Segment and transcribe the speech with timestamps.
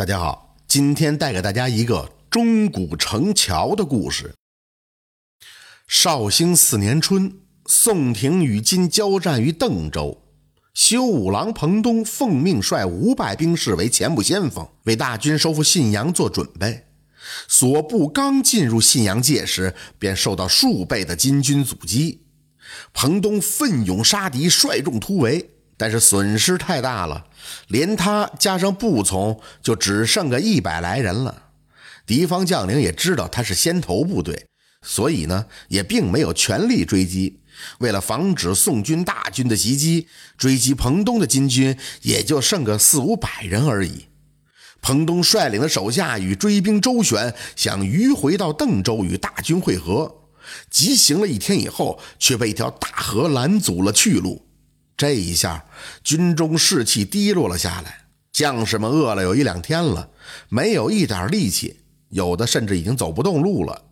[0.00, 4.34] 大家好，今天带给大家一个钟鼓城桥的故事。
[5.86, 7.30] 绍兴四年春，
[7.66, 10.22] 宋廷与金交战于邓州，
[10.72, 16.86] 修武郎彭东奉命率五百兵士为前部先锋，为大军收复信阳做准备。
[17.46, 22.24] 所部刚进入信阳界时，便受到数倍的金军阻击。
[22.94, 25.50] 彭东奋勇杀敌，率众突围。
[25.80, 27.24] 但是损失太大了，
[27.68, 31.44] 连他加上步从，就只剩个一百来人了。
[32.04, 34.44] 敌方将领也知道他是先头部队，
[34.82, 37.40] 所以呢，也并没有全力追击。
[37.78, 44.04] 为了防止宋军大军的袭击，追击彭东的金军也就剩个四五百人而已。
[44.82, 50.14] 彭东率领的手下与追兵周旋，想迂回到邓州与大军会合，
[50.68, 54.49] 急行了一天以后，却被一条大河拦阻了去路。
[55.00, 55.64] 这一下，
[56.04, 58.04] 军中士气低落了下来。
[58.30, 60.10] 将士们饿了有一两天了，
[60.50, 63.84] 没有一点力气，有的甚至已经走不动路了。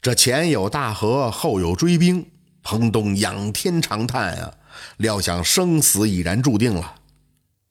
[0.00, 2.26] 这前有大河，后有追兵，
[2.64, 4.54] 彭东仰天长叹啊，
[4.96, 6.96] 料想生死已然注定了。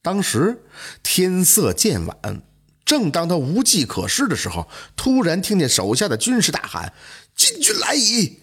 [0.00, 0.62] 当时
[1.02, 2.42] 天色渐晚，
[2.86, 4.66] 正当他无计可施的时候，
[4.96, 6.94] 突然听见手下的军士大喊
[7.36, 8.38] ：“金军来矣！”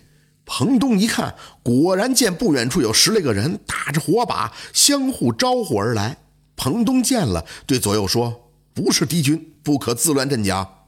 [0.52, 6.17] 彭东一看，果然见不远处有十来个人打着火把，相互招呼而来。
[6.55, 10.88] 彭东见了，对左右说：“不是敌军，不可自乱阵脚。”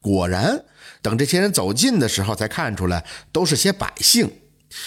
[0.00, 0.64] 果然，
[1.02, 4.30] 等这些人走近的时候，才看出来都是些百姓，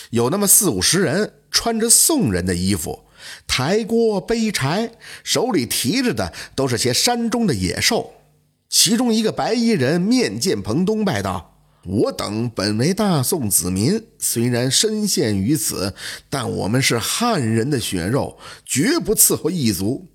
[0.10, 3.06] 有那么四五十人，穿着宋人的衣服，
[3.46, 4.90] 抬锅背柴，
[5.24, 8.16] 手里提着的都是些山中的野兽。
[8.68, 11.55] 其中一个白衣人面见彭东，拜道。
[11.86, 15.94] 我等本为大宋子民，虽然身陷于此，
[16.32, 20.08] 但我们是汉人的血肉，绝不伺候异族。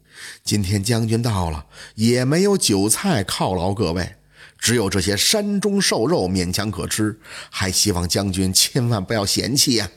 [0.42, 4.16] 今天将军到了，也没有酒菜犒劳各位，
[4.58, 9.88] 只有这些山中瘦肉勉强可吃，还希望将军千万不要嫌弃呀。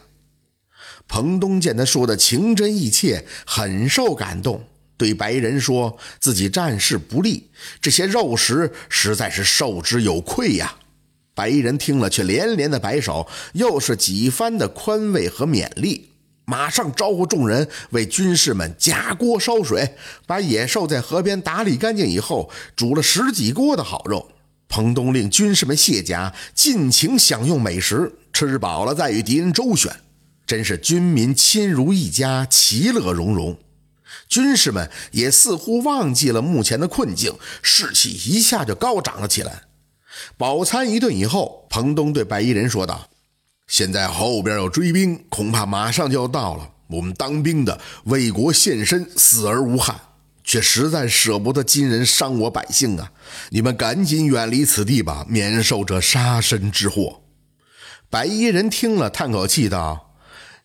[1.07, 4.63] 彭东见他说的情真意切，很受感动，
[4.95, 7.49] 对白人说自己战事不利，
[7.81, 10.75] 这些肉食实在是受之有愧呀。
[11.35, 16.09] 白衣人听了，却连连的摆手，又是几番的宽慰和勉励，
[16.45, 19.95] 马上招呼众人为军士们加锅烧水，
[20.27, 24.29] 把野兽在河边打理干净以后，煮了十几锅的好肉。
[24.69, 29.95] 彭东令军士们卸甲，尽情享用美食，吃饱了再与敌人周旋，
[30.47, 33.57] 真是军民亲如一家，其乐融融。
[34.27, 39.63] 军士们也似乎忘记了目前的困境，士气一下就高涨了起来。
[40.37, 43.09] 饱餐一顿以后，彭东对白衣人说道
[43.67, 46.69] ：“现在后边有追兵，恐怕马上就要到了。
[46.87, 49.99] 我们当兵的为国献身，死而无憾，
[50.43, 53.11] 却实在舍不得金人伤我百姓啊！
[53.49, 57.21] 你们赶紧远离此地吧，免受这杀身之祸。”
[58.09, 60.13] 白衣人听了，叹口气道：“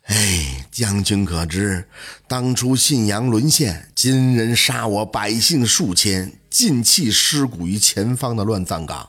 [0.04, 1.88] 哎，将军可知，
[2.26, 9.08] 当初信阳沦陷，金人杀我百姓数千，尽弃尸骨于前方的乱葬岗。”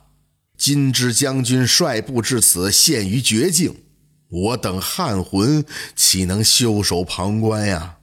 [0.60, 3.78] 今知将军率部至此，陷于绝境，
[4.28, 5.64] 我等汉魂
[5.96, 7.96] 岂能袖手旁观呀？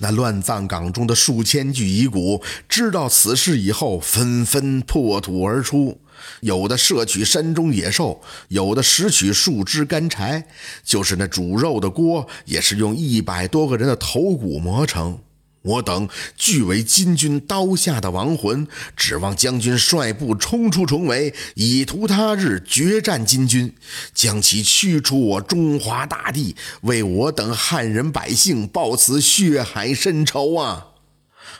[0.00, 6.02] 那乱葬岗中的数千具遗骨，知道此事以后，纷纷破土而出，
[6.42, 10.46] 有的摄取山中野兽，有的拾取树枝干柴，
[10.84, 15.18] 就是那煮肉的锅，也是用一百多个人的头骨磨成。
[15.64, 23.74] 我等俱为金军刀下的亡魂，指望将军率部冲出重围，以图他日决战金军，
[24.12, 30.88] 将其驱出我中华大地，为我等汉人百姓报此血海深仇啊！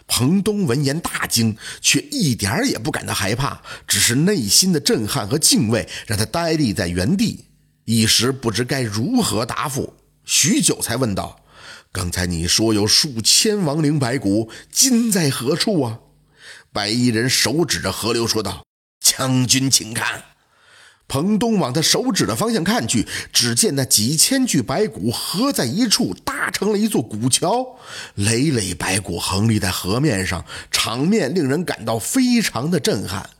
[0.07, 7.47] 彭东闻言大惊，却一点儿也不感到害怕，只是内心的震撼和敬畏让他呆立在原地，
[7.87, 9.95] 一时不知该如何答复，
[10.27, 11.41] 许久才问道。
[11.95, 16.01] 刚才你说有数千亡灵白骨，今在何处啊？
[16.73, 18.65] 白衣人手指着河流说道
[19.01, 20.25] ：“将军，请看。”
[21.07, 27.79] 彭东往他手指的方向看去，只见那几千具白骨合在一处，搭成了一座古桥，
[28.17, 33.31] 累累白骨横立在河面上，场面令人感到非常的震撼。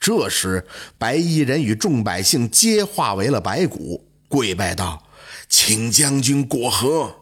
[0.00, 0.66] 这时，
[0.98, 5.06] 白衣人与众百姓皆化为了白骨，跪拜道
[5.48, 7.18] ：“请将军过河。”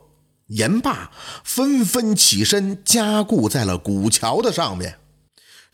[0.51, 1.11] 言罢，
[1.45, 4.97] 纷纷起身加固在了古桥的上面。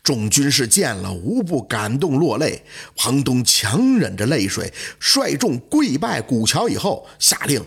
[0.03, 2.63] 众军士见了，无不感动落泪。
[2.95, 7.65] 彭东强忍着泪水，率众跪拜古桥以后，下令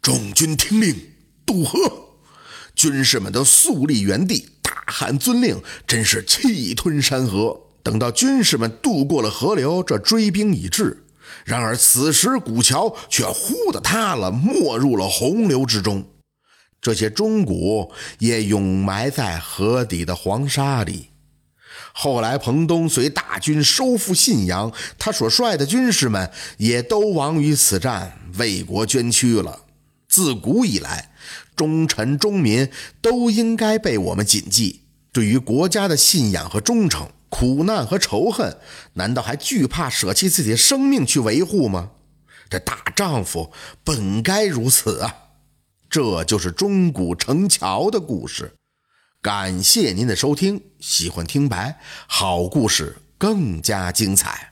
[0.00, 0.94] 众军听令
[1.44, 1.78] 渡河。
[2.76, 7.58] 军士们都肃立原地，大喊遵令，真是气吞山河。
[7.82, 11.04] 等到军士们渡过了河流，这追兵已至。
[11.44, 16.04] 然而此时古桥却忽的塌了，没入了洪流之中。
[16.80, 21.08] 这些钟鼓也永埋在河底的黄沙里。
[21.92, 29.62] 后来彭东随大军收复信阳，他所率的军士们也都亡于此战，为国捐躯了。
[30.08, 31.12] 自古以来，
[31.54, 32.68] 忠臣忠民
[33.00, 34.82] 都应该被我们谨记。
[35.12, 38.56] 对于国家的信仰和忠诚，苦难和仇恨，
[38.94, 41.90] 难道还惧怕舍弃自己的生命去维护吗？
[42.48, 43.52] 这大丈夫
[43.84, 45.29] 本该如此啊！
[45.90, 48.54] 这就是钟鼓城桥的故事。
[49.20, 54.49] 感谢您的收听，喜欢听白好故事更加精彩。